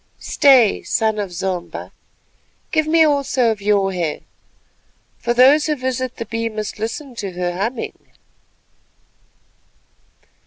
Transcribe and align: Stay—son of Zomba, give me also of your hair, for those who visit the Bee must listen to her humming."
Stay—son 0.17 1.19
of 1.19 1.31
Zomba, 1.31 1.91
give 2.71 2.87
me 2.87 3.03
also 3.03 3.51
of 3.51 3.61
your 3.61 3.93
hair, 3.93 4.21
for 5.19 5.31
those 5.31 5.67
who 5.67 5.75
visit 5.75 6.15
the 6.17 6.25
Bee 6.25 6.49
must 6.49 6.79
listen 6.79 7.13
to 7.13 7.33
her 7.33 7.51
humming." 7.55 8.07